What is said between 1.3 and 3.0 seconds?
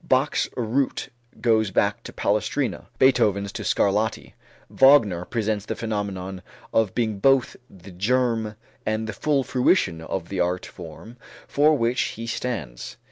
goes back to Palestrina,